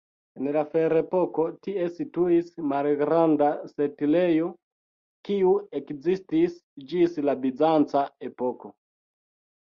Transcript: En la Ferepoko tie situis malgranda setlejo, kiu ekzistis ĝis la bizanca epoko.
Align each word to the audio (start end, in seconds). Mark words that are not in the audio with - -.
En 0.39 0.47
la 0.53 0.61
Ferepoko 0.69 1.43
tie 1.65 1.89
situis 1.97 2.47
malgranda 2.71 3.49
setlejo, 3.71 4.47
kiu 5.29 5.51
ekzistis 5.81 6.55
ĝis 6.93 7.19
la 7.29 7.37
bizanca 7.45 8.03
epoko. 8.29 8.73